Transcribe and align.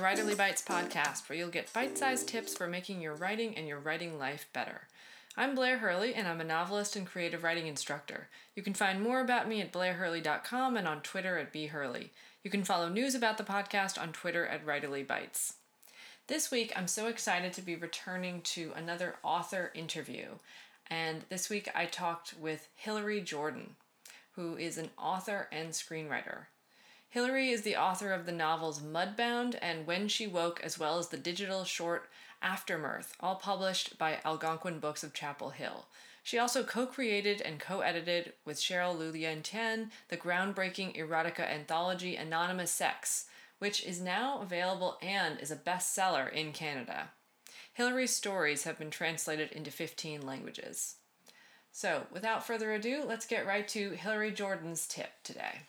Writerly 0.00 0.34
Bites 0.34 0.62
podcast, 0.62 1.28
where 1.28 1.38
you'll 1.38 1.50
get 1.50 1.70
bite 1.74 1.98
sized 1.98 2.26
tips 2.26 2.56
for 2.56 2.66
making 2.66 3.02
your 3.02 3.14
writing 3.14 3.54
and 3.54 3.68
your 3.68 3.78
writing 3.78 4.18
life 4.18 4.48
better. 4.54 4.88
I'm 5.36 5.54
Blair 5.54 5.76
Hurley, 5.76 6.14
and 6.14 6.26
I'm 6.26 6.40
a 6.40 6.44
novelist 6.44 6.96
and 6.96 7.06
creative 7.06 7.44
writing 7.44 7.66
instructor. 7.66 8.28
You 8.56 8.62
can 8.62 8.72
find 8.72 9.02
more 9.02 9.20
about 9.20 9.46
me 9.46 9.60
at 9.60 9.74
blairhurley.com 9.74 10.78
and 10.78 10.88
on 10.88 11.02
Twitter 11.02 11.36
at 11.36 11.52
bhurley. 11.52 12.08
You 12.42 12.50
can 12.50 12.64
follow 12.64 12.88
news 12.88 13.14
about 13.14 13.36
the 13.36 13.44
podcast 13.44 14.00
on 14.00 14.12
Twitter 14.12 14.46
at 14.46 14.64
Writerly 14.64 15.06
Bites. 15.06 15.56
This 16.28 16.50
week, 16.50 16.72
I'm 16.74 16.88
so 16.88 17.06
excited 17.06 17.52
to 17.52 17.62
be 17.62 17.76
returning 17.76 18.40
to 18.42 18.72
another 18.74 19.16
author 19.22 19.70
interview. 19.74 20.28
And 20.86 21.26
this 21.28 21.50
week, 21.50 21.68
I 21.74 21.84
talked 21.84 22.32
with 22.40 22.68
Hillary 22.74 23.20
Jordan, 23.20 23.76
who 24.32 24.56
is 24.56 24.78
an 24.78 24.88
author 24.96 25.48
and 25.52 25.72
screenwriter. 25.72 26.46
Hillary 27.10 27.50
is 27.50 27.62
the 27.62 27.74
author 27.74 28.12
of 28.12 28.24
the 28.24 28.30
novels 28.30 28.78
Mudbound 28.78 29.58
and 29.60 29.84
When 29.84 30.06
She 30.06 30.28
Woke, 30.28 30.60
as 30.62 30.78
well 30.78 30.96
as 30.96 31.08
the 31.08 31.16
digital 31.16 31.64
short 31.64 32.08
Aftermirth, 32.40 33.14
all 33.18 33.34
published 33.34 33.98
by 33.98 34.20
Algonquin 34.24 34.78
Books 34.78 35.02
of 35.02 35.12
Chapel 35.12 35.50
Hill. 35.50 35.86
She 36.22 36.38
also 36.38 36.62
co 36.62 36.86
created 36.86 37.40
and 37.40 37.58
co 37.58 37.80
edited 37.80 38.34
with 38.44 38.58
Cheryl 38.60 38.96
Lu-Lien 38.96 39.42
the 40.08 40.16
groundbreaking 40.16 40.96
erotica 40.96 41.40
anthology 41.40 42.14
Anonymous 42.14 42.70
Sex, 42.70 43.26
which 43.58 43.84
is 43.84 44.00
now 44.00 44.40
available 44.40 44.96
and 45.02 45.40
is 45.40 45.50
a 45.50 45.56
bestseller 45.56 46.32
in 46.32 46.52
Canada. 46.52 47.10
Hillary's 47.72 48.14
stories 48.14 48.62
have 48.62 48.78
been 48.78 48.90
translated 48.90 49.50
into 49.50 49.72
15 49.72 50.24
languages. 50.24 50.94
So, 51.72 52.06
without 52.12 52.46
further 52.46 52.72
ado, 52.72 53.02
let's 53.04 53.26
get 53.26 53.48
right 53.48 53.66
to 53.66 53.90
Hillary 53.90 54.30
Jordan's 54.30 54.86
tip 54.86 55.10
today. 55.24 55.62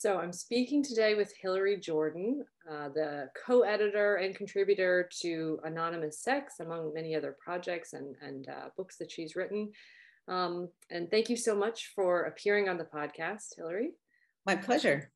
So 0.00 0.16
I'm 0.16 0.32
speaking 0.32 0.82
today 0.82 1.14
with 1.14 1.34
Hillary 1.42 1.76
Jordan, 1.76 2.42
uh, 2.66 2.88
the 2.88 3.28
co-editor 3.46 4.14
and 4.14 4.34
contributor 4.34 5.06
to 5.20 5.60
Anonymous 5.62 6.20
Sex, 6.22 6.54
among 6.60 6.94
many 6.94 7.14
other 7.14 7.36
projects 7.38 7.92
and, 7.92 8.16
and 8.22 8.48
uh, 8.48 8.70
books 8.78 8.96
that 8.96 9.12
she's 9.12 9.36
written. 9.36 9.70
Um, 10.26 10.70
and 10.90 11.10
thank 11.10 11.28
you 11.28 11.36
so 11.36 11.54
much 11.54 11.92
for 11.94 12.22
appearing 12.22 12.66
on 12.66 12.78
the 12.78 12.84
podcast, 12.84 13.54
Hillary. 13.58 13.90
My 14.46 14.56
pleasure. 14.56 15.10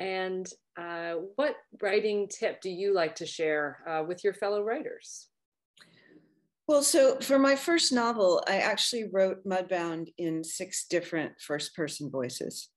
And 0.00 0.48
uh, 0.76 1.18
what 1.36 1.54
writing 1.80 2.26
tip 2.26 2.60
do 2.60 2.70
you 2.70 2.92
like 2.92 3.14
to 3.14 3.24
share 3.24 3.84
uh, 3.86 4.02
with 4.02 4.24
your 4.24 4.34
fellow 4.34 4.62
writers? 4.62 5.28
Well, 6.66 6.82
so 6.82 7.20
for 7.20 7.38
my 7.38 7.54
first 7.54 7.92
novel, 7.92 8.42
I 8.48 8.56
actually 8.56 9.04
wrote 9.12 9.46
Mudbound 9.46 10.08
in 10.18 10.42
six 10.42 10.88
different 10.88 11.34
first 11.40 11.76
person 11.76 12.10
voices 12.10 12.70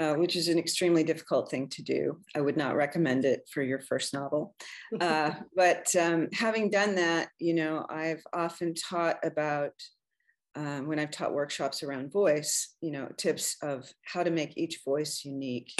uh, 0.00 0.14
which 0.14 0.36
is 0.36 0.48
an 0.48 0.58
extremely 0.58 1.02
difficult 1.02 1.50
thing 1.50 1.68
to 1.68 1.82
do. 1.82 2.18
I 2.34 2.40
would 2.40 2.56
not 2.56 2.76
recommend 2.76 3.24
it 3.24 3.48
for 3.52 3.62
your 3.62 3.80
first 3.80 4.14
novel. 4.14 4.54
Uh, 5.00 5.32
but 5.56 5.94
um, 5.96 6.28
having 6.32 6.70
done 6.70 6.94
that, 6.96 7.28
you 7.38 7.54
know, 7.54 7.84
I've 7.88 8.22
often 8.32 8.74
taught 8.74 9.18
about 9.24 9.72
um, 10.54 10.86
when 10.88 10.98
I've 10.98 11.10
taught 11.10 11.34
workshops 11.34 11.82
around 11.82 12.12
voice, 12.12 12.74
you 12.80 12.90
know, 12.90 13.08
tips 13.16 13.56
of 13.62 13.88
how 14.04 14.22
to 14.22 14.30
make 14.30 14.56
each 14.56 14.80
voice 14.84 15.24
unique. 15.24 15.72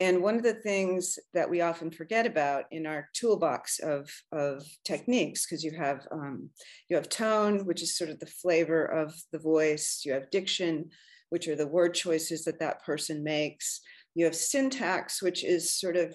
And 0.00 0.22
one 0.22 0.34
of 0.34 0.42
the 0.42 0.54
things 0.54 1.18
that 1.32 1.48
we 1.48 1.60
often 1.60 1.90
forget 1.90 2.26
about 2.26 2.64
in 2.72 2.86
our 2.86 3.08
toolbox 3.14 3.78
of, 3.78 4.10
of 4.32 4.66
techniques, 4.84 5.46
because 5.46 5.62
you 5.62 5.72
have 5.72 6.06
um, 6.10 6.50
you 6.88 6.96
have 6.96 7.08
tone, 7.08 7.66
which 7.66 7.82
is 7.82 7.96
sort 7.96 8.10
of 8.10 8.18
the 8.18 8.26
flavor 8.26 8.84
of 8.84 9.14
the 9.30 9.38
voice, 9.38 10.02
you 10.04 10.12
have 10.12 10.30
diction, 10.30 10.90
which 11.32 11.48
are 11.48 11.56
the 11.56 11.66
word 11.66 11.94
choices 11.94 12.44
that 12.44 12.60
that 12.60 12.84
person 12.84 13.24
makes. 13.24 13.80
You 14.14 14.26
have 14.26 14.36
syntax, 14.36 15.22
which 15.22 15.44
is 15.44 15.72
sort 15.72 15.96
of 15.96 16.14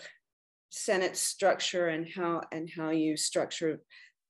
sentence 0.70 1.20
structure 1.20 1.88
and 1.88 2.08
how 2.16 2.44
and 2.52 2.70
how 2.78 2.92
you 2.92 3.18
structure 3.18 3.82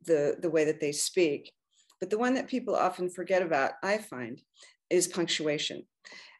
the, 0.05 0.37
the 0.41 0.49
way 0.49 0.63
that 0.63 0.79
they 0.79 0.93
speak. 0.93 1.51
But 1.99 2.09
the 2.09 2.17
one 2.17 2.35
that 2.35 2.47
people 2.47 2.73
often 2.73 3.09
forget 3.09 3.41
about, 3.41 3.71
I 3.83 3.97
find, 3.97 4.39
is 4.89 5.09
punctuation. 5.09 5.83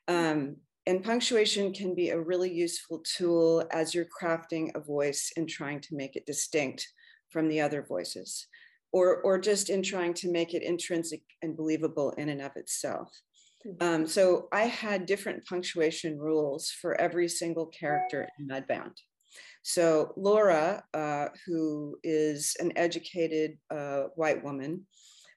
Um, 0.07 0.55
and 0.85 1.03
punctuation 1.03 1.73
can 1.73 1.93
be 1.93 2.11
a 2.11 2.21
really 2.21 2.53
useful 2.53 3.03
tool 3.17 3.67
as 3.73 3.93
you're 3.93 4.07
crafting 4.21 4.71
a 4.75 4.79
voice 4.79 5.33
and 5.35 5.49
trying 5.49 5.81
to 5.81 5.97
make 5.97 6.15
it 6.15 6.25
distinct 6.25 6.87
from 7.31 7.49
the 7.49 7.59
other 7.59 7.85
voices, 7.85 8.47
or, 8.93 9.21
or 9.23 9.37
just 9.39 9.69
in 9.69 9.83
trying 9.83 10.13
to 10.13 10.31
make 10.31 10.53
it 10.53 10.63
intrinsic 10.63 11.23
and 11.41 11.57
believable 11.57 12.11
in 12.11 12.29
and 12.29 12.41
of 12.41 12.53
itself. 12.55 13.11
Um, 13.81 14.07
so 14.07 14.47
I 14.51 14.63
had 14.63 15.05
different 15.05 15.45
punctuation 15.45 16.17
rules 16.17 16.69
for 16.69 16.99
every 16.99 17.27
single 17.27 17.67
character 17.67 18.27
in 18.39 18.47
Mudbound. 18.47 18.93
So 19.63 20.13
Laura, 20.15 20.83
uh, 20.93 21.27
who 21.45 21.97
is 22.03 22.55
an 22.59 22.71
educated 22.77 23.57
uh, 23.69 24.03
white 24.15 24.43
woman, 24.43 24.85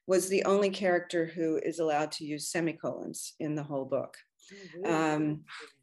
was 0.07 0.29
the 0.29 0.43
only 0.45 0.69
character 0.69 1.25
who 1.25 1.59
is 1.63 1.79
allowed 1.79 2.11
to 2.13 2.25
use 2.25 2.49
semicolons 2.49 3.33
in 3.39 3.55
the 3.55 3.63
whole 3.63 3.85
book. 3.85 4.15
Oh, 4.85 4.93
um, 4.93 5.41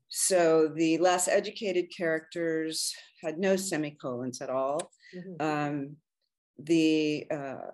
so 0.08 0.68
the 0.74 0.98
less 0.98 1.28
educated 1.28 1.86
characters 1.96 2.92
had 3.22 3.38
no 3.38 3.56
semicolons 3.56 4.40
at 4.40 4.50
all. 4.50 4.90
Mm-hmm. 5.14 5.46
Um, 5.46 5.96
the 6.58 7.26
uh, 7.30 7.70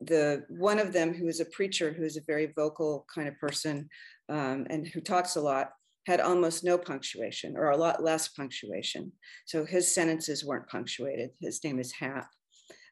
the 0.00 0.44
one 0.48 0.78
of 0.78 0.92
them 0.92 1.14
who 1.14 1.28
is 1.28 1.40
a 1.40 1.46
preacher 1.46 1.92
who 1.92 2.04
is 2.04 2.16
a 2.16 2.24
very 2.26 2.52
vocal 2.54 3.06
kind 3.12 3.28
of 3.28 3.38
person 3.38 3.88
um, 4.28 4.66
and 4.70 4.86
who 4.86 5.00
talks 5.00 5.36
a 5.36 5.40
lot 5.40 5.70
had 6.06 6.20
almost 6.20 6.64
no 6.64 6.76
punctuation 6.76 7.56
or 7.56 7.70
a 7.70 7.76
lot 7.76 8.02
less 8.02 8.28
punctuation. 8.28 9.10
So 9.46 9.64
his 9.64 9.92
sentences 9.92 10.44
weren't 10.44 10.68
punctuated. 10.68 11.30
His 11.40 11.64
name 11.64 11.78
is 11.78 11.92
Hap. 11.92 12.28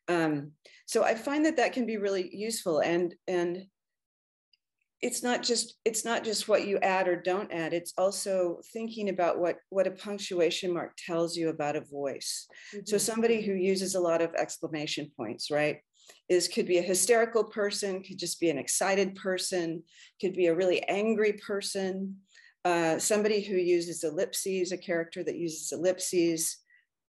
Um, 0.09 0.53
so 0.87 1.04
i 1.04 1.15
find 1.15 1.44
that 1.47 1.56
that 1.56 1.72
can 1.72 1.87
be 1.87 1.97
really 1.97 2.28
useful 2.34 2.81
and 2.81 3.14
and 3.28 3.64
it's 5.00 5.22
not 5.22 5.43
just 5.43 5.75
it's 5.84 6.04
not 6.04 6.22
just 6.22 6.49
what 6.49 6.66
you 6.66 6.78
add 6.78 7.09
or 7.09 7.16
don't 7.16 7.53
add. 7.53 7.72
It's 7.72 7.93
also 7.99 8.60
thinking 8.72 9.09
about 9.09 9.41
what 9.41 9.56
what 9.70 9.88
a 9.88 9.91
punctuation 9.91 10.72
mark 10.72 10.93
tells 10.97 11.37
you 11.37 11.49
about 11.49 11.76
a 11.76 11.81
voice. 11.81 12.47
Mm-hmm. 12.72 12.87
so 12.87 12.99
somebody 12.99 13.43
who 13.43 13.53
uses 13.53 13.94
a 13.97 14.00
lot 14.00 14.22
of 14.22 14.34
exclamation 14.34 15.10
points 15.16 15.50
right 15.50 15.78
is 16.28 16.48
could 16.48 16.66
be 16.66 16.78
a 16.78 16.82
hysterical 16.82 17.44
person, 17.44 18.02
could 18.02 18.18
just 18.18 18.40
be 18.40 18.50
an 18.50 18.58
excited 18.58 19.14
person, 19.14 19.82
could 20.20 20.34
be 20.34 20.46
a 20.46 20.54
really 20.54 20.82
angry 20.88 21.34
person, 21.34 22.16
uh, 22.64 22.98
somebody 22.98 23.42
who 23.42 23.56
uses 23.56 24.04
ellipses, 24.04 24.72
a 24.72 24.78
character 24.78 25.24
that 25.24 25.36
uses 25.36 25.72
ellipses, 25.72 26.58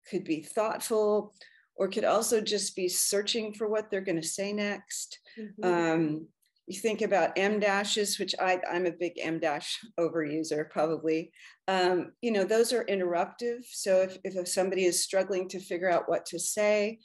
could 0.10 0.24
be 0.24 0.42
thoughtful, 0.42 1.34
or 1.76 1.88
could 1.88 2.04
also 2.04 2.42
just 2.42 2.76
be 2.76 2.90
searching 2.90 3.54
for 3.54 3.68
what 3.68 3.90
they're 3.90 4.02
going 4.02 4.22
to 4.22 4.28
say 4.28 4.52
next. 4.52 5.20
Mm-hmm. 5.40 5.64
Um, 5.64 6.28
you 6.68 6.78
think 6.78 7.02
about 7.02 7.38
em 7.38 7.62
dashes, 7.62 8.20
which 8.20 8.36
I, 8.40 8.60
I'm 8.70 8.86
a 8.86 8.92
big 8.92 9.14
em 9.20 9.40
dash 9.40 9.80
overuser, 9.98 10.70
probably. 10.70 11.32
Um, 11.70 12.12
you 12.22 12.32
know, 12.32 12.44
those 12.44 12.74
are 12.74 12.84
interruptive. 12.86 13.64
So 13.72 14.02
if, 14.02 14.18
if 14.26 14.48
somebody 14.50 14.84
is 14.84 15.02
struggling 15.02 15.48
to 15.50 15.62
figure 15.62 15.90
out 15.90 16.10
what 16.10 16.26
to 16.28 16.40
say, 16.40 17.00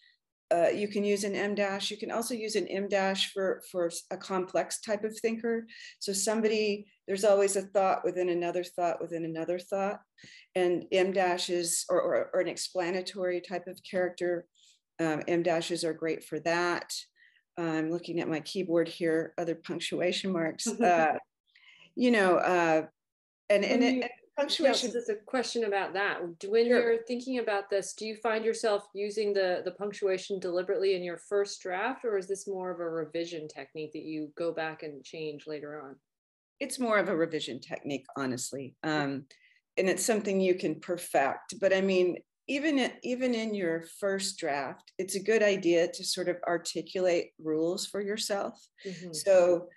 uh, 0.52 0.68
you 0.68 0.86
can 0.88 1.04
use 1.04 1.24
an 1.24 1.34
em 1.34 1.54
dash. 1.54 1.90
You 1.90 1.96
can 1.96 2.10
also 2.10 2.34
use 2.34 2.56
an 2.56 2.66
em 2.68 2.88
dash 2.88 3.32
for, 3.32 3.62
for 3.70 3.90
a 4.10 4.16
complex 4.16 4.80
type 4.80 5.04
of 5.04 5.18
thinker. 5.18 5.66
So 5.98 6.12
somebody, 6.12 6.86
there's 7.06 7.24
always 7.24 7.56
a 7.56 7.62
thought 7.62 8.04
within 8.04 8.28
another 8.28 8.62
thought 8.62 9.00
within 9.00 9.24
another 9.24 9.58
thought. 9.58 10.00
And 10.54 10.84
em 10.92 11.12
dashes 11.12 11.86
or, 11.88 12.00
or, 12.00 12.30
or 12.34 12.40
an 12.40 12.48
explanatory 12.48 13.40
type 13.40 13.66
of 13.66 13.80
character, 13.88 14.46
um, 15.00 15.22
em 15.26 15.42
dashes 15.42 15.84
are 15.84 15.94
great 15.94 16.24
for 16.24 16.38
that. 16.40 16.92
I'm 17.56 17.90
looking 17.90 18.20
at 18.20 18.28
my 18.28 18.40
keyboard 18.40 18.88
here, 18.88 19.34
other 19.38 19.54
punctuation 19.54 20.32
marks. 20.32 20.66
Uh, 20.82 21.16
you 21.94 22.10
know, 22.10 22.36
uh, 22.36 22.86
and, 23.50 23.64
and, 23.64 23.82
it, 23.82 24.10
punctuation. 24.36 24.90
Yes, 24.94 25.08
a 25.08 25.14
question 25.26 25.64
about 25.64 25.92
that. 25.94 26.20
When 26.22 26.66
sure. 26.66 26.92
you're 26.92 27.02
thinking 27.04 27.38
about 27.38 27.70
this 27.70 27.94
do 27.94 28.06
you 28.06 28.16
find 28.16 28.44
yourself 28.44 28.86
using 28.94 29.32
the 29.32 29.62
the 29.64 29.72
punctuation 29.72 30.38
deliberately 30.38 30.94
in 30.94 31.02
your 31.02 31.18
first 31.18 31.60
draft 31.60 32.04
or 32.04 32.18
is 32.18 32.28
this 32.28 32.46
more 32.46 32.70
of 32.70 32.80
a 32.80 32.88
revision 32.88 33.48
technique 33.48 33.92
that 33.92 34.02
you 34.02 34.32
go 34.36 34.52
back 34.52 34.82
and 34.82 35.04
change 35.04 35.46
later 35.46 35.80
on? 35.82 35.96
It's 36.60 36.78
more 36.78 36.98
of 36.98 37.08
a 37.08 37.16
revision 37.16 37.60
technique 37.60 38.06
honestly. 38.16 38.76
Um, 38.82 39.24
and 39.78 39.88
it's 39.88 40.04
something 40.04 40.38
you 40.40 40.54
can 40.54 40.78
perfect 40.80 41.54
but 41.58 41.72
i 41.72 41.80
mean 41.80 42.16
even 42.48 42.90
even 43.02 43.34
in 43.34 43.54
your 43.54 43.84
first 44.00 44.38
draft 44.38 44.92
it's 44.98 45.14
a 45.14 45.22
good 45.22 45.42
idea 45.42 45.88
to 45.88 46.04
sort 46.04 46.28
of 46.28 46.36
articulate 46.46 47.30
rules 47.38 47.86
for 47.86 48.00
yourself. 48.00 48.54
Mm-hmm. 48.86 49.12
so 49.12 49.68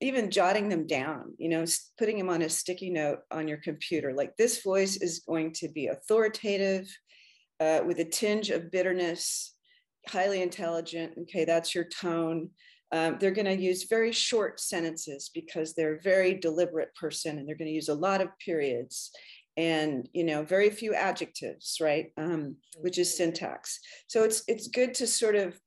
even 0.00 0.30
jotting 0.30 0.68
them 0.68 0.86
down, 0.86 1.34
you 1.38 1.48
know, 1.48 1.64
putting 1.98 2.18
them 2.18 2.28
on 2.28 2.42
a 2.42 2.48
sticky 2.48 2.90
note 2.90 3.20
on 3.30 3.48
your 3.48 3.58
computer. 3.58 4.12
Like 4.12 4.36
this 4.36 4.62
voice 4.62 4.96
is 4.96 5.20
going 5.20 5.52
to 5.54 5.68
be 5.68 5.88
authoritative 5.88 6.88
uh, 7.60 7.80
with 7.86 7.98
a 7.98 8.04
tinge 8.04 8.50
of 8.50 8.70
bitterness, 8.70 9.54
highly 10.08 10.42
intelligent. 10.42 11.14
Okay, 11.22 11.44
that's 11.44 11.74
your 11.74 11.84
tone. 11.84 12.50
Um, 12.92 13.16
they're 13.20 13.32
going 13.32 13.44
to 13.44 13.62
use 13.62 13.84
very 13.84 14.12
short 14.12 14.60
sentences 14.60 15.30
because 15.34 15.74
they're 15.74 15.96
a 15.96 16.02
very 16.02 16.34
deliberate 16.34 16.94
person 16.94 17.38
and 17.38 17.46
they're 17.46 17.56
going 17.56 17.68
to 17.68 17.74
use 17.74 17.90
a 17.90 17.94
lot 17.94 18.20
of 18.20 18.28
periods. 18.44 19.10
and 19.58 20.08
you 20.12 20.24
know 20.24 20.44
very 20.44 20.70
few 20.70 20.94
adjectives 20.94 21.78
right 21.80 22.12
um, 22.16 22.56
which 22.80 22.96
is 22.96 23.16
syntax 23.16 23.80
so 24.06 24.22
it's 24.22 24.42
it's 24.46 24.68
good 24.68 24.94
to 24.94 25.06
sort 25.06 25.34
of 25.34 25.58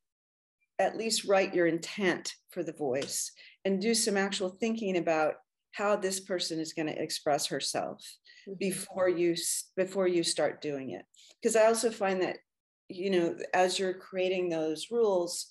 at 0.78 0.96
least 0.96 1.24
write 1.24 1.54
your 1.54 1.66
intent 1.66 2.32
for 2.50 2.62
the 2.64 2.72
voice 2.72 3.30
and 3.64 3.80
do 3.80 3.94
some 3.94 4.16
actual 4.16 4.48
thinking 4.48 4.96
about 4.96 5.34
how 5.72 5.96
this 5.96 6.20
person 6.20 6.58
is 6.58 6.72
going 6.72 6.86
to 6.86 7.02
express 7.02 7.46
herself 7.46 8.02
mm-hmm. 8.48 8.56
before 8.58 9.08
you 9.08 9.34
before 9.76 10.06
you 10.06 10.22
start 10.22 10.60
doing 10.60 10.90
it 10.90 11.04
because 11.40 11.56
i 11.56 11.66
also 11.66 11.90
find 11.90 12.22
that 12.22 12.36
you 12.88 13.10
know 13.10 13.36
as 13.54 13.78
you're 13.78 13.94
creating 13.94 14.48
those 14.48 14.88
rules 14.90 15.46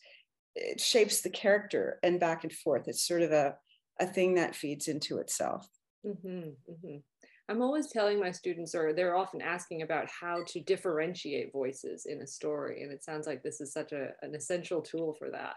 it 0.56 0.80
shapes 0.80 1.22
the 1.22 1.30
character 1.30 2.00
and 2.04 2.20
back 2.20 2.44
and 2.44 2.54
forth 2.54 2.88
it's 2.88 3.08
sort 3.08 3.22
of 3.22 3.32
a, 3.32 3.56
a 4.00 4.06
thing 4.06 4.36
that 4.36 4.56
feeds 4.56 4.88
into 4.88 5.18
itself 5.18 5.68
mm-hmm, 6.06 6.50
mm-hmm. 6.72 6.98
i'm 7.50 7.62
always 7.62 7.88
telling 7.88 8.20
my 8.20 8.32
students 8.32 8.76
or 8.76 8.94
they're 8.94 9.18
often 9.18 9.42
asking 9.42 9.82
about 9.82 10.08
how 10.08 10.44
to 10.46 10.60
differentiate 10.62 11.52
voices 11.52 12.06
in 12.06 12.22
a 12.22 12.28
story 12.28 12.84
and 12.84 12.92
it 12.92 13.04
sounds 13.04 13.26
like 13.26 13.42
this 13.42 13.62
is 13.62 13.74
such 13.74 13.92
a, 13.92 14.10
an 14.22 14.36
essential 14.36 14.82
tool 14.82 15.16
for 15.18 15.32
that 15.32 15.56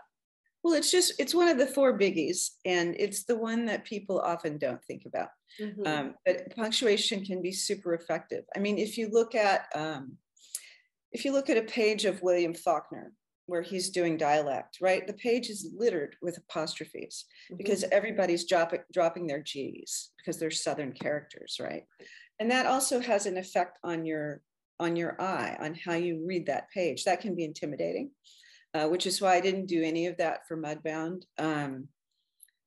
well, 0.65 0.73
it's 0.73 0.91
just, 0.91 1.13
it's 1.19 1.35
one 1.35 1.49
of 1.49 1.59
the 1.59 1.67
four 1.67 1.97
biggies, 1.99 2.53
and 2.65 2.97
it's 2.99 3.25
the 3.25 3.37
one 3.37 3.67
that 3.67 3.85
people 3.85 4.19
often 4.19 4.57
don't 4.57 4.83
think 4.85 5.03
about. 5.05 5.29
Mm-hmm. 5.61 5.87
Um, 5.87 6.15
but 6.25 6.57
punctuation 6.57 7.23
can 7.23 7.43
be 7.43 7.53
super 7.53 7.93
effective. 7.93 8.45
I 8.57 8.61
mean, 8.61 8.79
if 8.79 8.97
you 8.97 9.11
look 9.13 9.35
at, 9.35 9.67
um, 9.75 10.17
if 11.13 11.27
you 11.27 11.33
look 11.33 11.51
at 11.51 11.59
a 11.59 11.63
page 11.63 12.07
of 12.07 12.23
William 12.23 12.55
Faulkner, 12.55 13.13
where 13.47 13.61
he's 13.61 13.91
doing 13.91 14.17
dialect, 14.17 14.79
right? 14.81 15.07
The 15.07 15.13
page 15.13 15.51
is 15.51 15.71
littered 15.77 16.17
with 16.23 16.39
apostrophes 16.39 17.27
mm-hmm. 17.51 17.59
because 17.59 17.85
everybody's 17.93 18.47
dropping 18.47 18.81
dropping 18.91 19.27
their 19.27 19.43
G's 19.43 20.13
because 20.17 20.39
they're 20.39 20.51
Southern 20.51 20.93
characters, 20.93 21.59
right? 21.61 21.85
And 22.41 22.51
that 22.51 22.65
also 22.65 23.01
has 23.01 23.27
an 23.27 23.37
effect 23.37 23.79
on 23.85 24.07
your 24.07 24.41
on 24.81 24.97
your 24.97 25.21
eye, 25.21 25.59
on 25.61 25.75
how 25.75 25.93
you 25.93 26.25
read 26.27 26.47
that 26.47 26.71
page. 26.71 27.05
That 27.05 27.21
can 27.21 27.35
be 27.35 27.45
intimidating 27.45 28.13
uh, 28.75 28.89
which 28.89 29.07
is 29.07 29.21
why 29.21 29.37
I 29.37 29.41
didn't 29.41 29.67
do 29.67 29.83
any 29.83 30.07
of 30.07 30.17
that 30.19 30.47
for 30.47 30.57
Mudbound. 30.57 31.23
Um, 31.39 31.89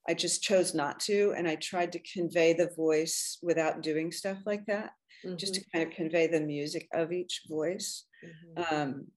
I 0.09 0.13
just 0.13 0.41
chose 0.41 0.73
not 0.73 1.01
to, 1.01 1.33
and 1.37 1.47
I 1.47 1.55
tried 1.55 1.91
to 1.91 1.99
convey 1.99 2.53
the 2.53 2.71
voice 2.75 3.37
without 3.41 3.81
doing 3.81 4.11
stuff 4.11 4.37
like 4.45 4.65
that, 4.67 4.91
mm-hmm. 5.25 5.35
just 5.35 5.55
to 5.55 5.61
mm-hmm. 5.61 5.77
kind 5.77 5.89
of 5.89 5.95
convey 5.95 6.27
the 6.27 6.39
music 6.39 6.87
of 6.93 7.11
each 7.11 7.41
voice. 7.49 8.05
Mm-hmm. 8.23 8.73
Um, 8.73 9.07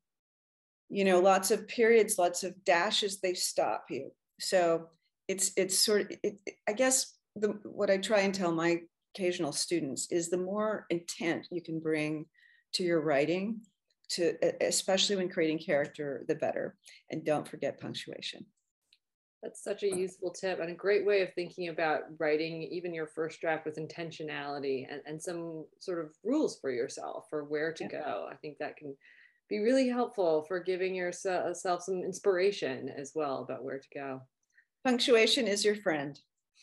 you 0.89 1.05
know, 1.05 1.21
lots 1.21 1.53
of 1.53 1.69
periods, 1.69 2.19
lots 2.19 2.43
of 2.43 2.65
dashes, 2.65 3.21
they 3.21 3.35
stop 3.35 3.85
you. 3.89 4.11
So 4.41 4.89
it's 5.29 5.53
it's 5.57 5.79
sort 5.79 6.03
of, 6.03 6.19
it, 6.25 6.39
I 6.69 6.73
guess 6.73 7.15
the 7.37 7.51
what 7.63 7.91
I 7.91 7.99
try 7.99 8.21
and 8.21 8.35
tell 8.35 8.51
my 8.51 8.81
occasional 9.15 9.53
students 9.53 10.11
is 10.11 10.29
the 10.29 10.39
more 10.39 10.87
intent 10.91 11.47
you 11.53 11.63
can 11.63 11.79
bring 11.79 12.27
to 12.75 12.83
your 12.83 13.01
writing, 13.01 13.61
to 14.11 14.35
especially 14.61 15.17
when 15.17 15.29
creating 15.29 15.59
character 15.59 16.25
the 16.29 16.35
better. 16.35 16.77
And 17.11 17.25
don't 17.25 17.49
forget 17.49 17.81
punctuation. 17.81 18.45
That's 19.43 19.65
such 19.65 19.85
a 19.85 19.97
useful 19.97 20.33
tip 20.33 20.61
and 20.61 20.71
a 20.71 20.75
great 20.75 21.07
way 21.07 21.23
of 21.23 21.33
thinking 21.33 21.69
about 21.69 22.03
writing 22.19 22.63
even 22.63 22.93
your 22.93 23.07
first 23.07 23.41
draft 23.41 23.65
with 23.65 23.79
intentionality 23.79 24.87
and, 24.91 25.01
and 25.07 25.23
some 25.23 25.65
sort 25.79 26.05
of 26.05 26.11
rules 26.23 26.59
for 26.61 26.71
yourself 26.71 27.25
for 27.31 27.45
where 27.45 27.73
to 27.73 27.85
yeah. 27.85 28.03
go. 28.03 28.29
I 28.31 28.37
think 28.37 28.59
that 28.59 28.77
can 28.77 28.95
be 29.49 29.61
really 29.61 29.89
helpful 29.89 30.45
for 30.47 30.61
giving 30.61 30.95
yourself 30.95 31.83
some 31.83 32.03
inspiration 32.03 32.91
as 32.91 33.13
well 33.15 33.43
about 33.43 33.65
where 33.65 33.79
to 33.79 33.89
go. 33.95 34.21
Punctuation 34.85 35.47
is 35.47 35.65
your 35.65 35.77
friend 35.77 36.19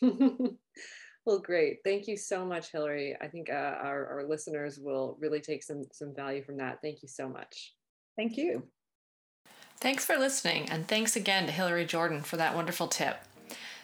Well, 1.28 1.40
great. 1.40 1.80
Thank 1.84 2.08
you 2.08 2.16
so 2.16 2.46
much, 2.46 2.72
Hillary. 2.72 3.14
I 3.20 3.28
think 3.28 3.50
uh, 3.50 3.52
our, 3.52 4.06
our 4.06 4.26
listeners 4.26 4.78
will 4.78 5.18
really 5.20 5.40
take 5.40 5.62
some, 5.62 5.84
some 5.92 6.14
value 6.14 6.42
from 6.42 6.56
that. 6.56 6.78
Thank 6.80 7.02
you 7.02 7.08
so 7.08 7.28
much. 7.28 7.74
Thank 8.16 8.38
you. 8.38 8.62
Thanks 9.76 10.06
for 10.06 10.16
listening, 10.16 10.70
and 10.70 10.88
thanks 10.88 11.16
again 11.16 11.44
to 11.44 11.52
Hillary 11.52 11.84
Jordan 11.84 12.22
for 12.22 12.38
that 12.38 12.54
wonderful 12.54 12.88
tip. 12.88 13.18